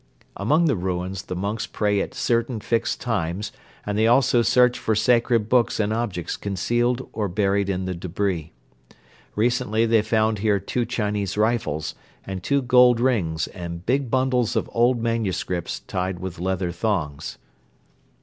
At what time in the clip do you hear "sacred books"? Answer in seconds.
4.95-5.79